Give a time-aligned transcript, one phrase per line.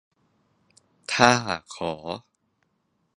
[1.13, 1.33] ถ้า
[1.75, 1.93] ขอ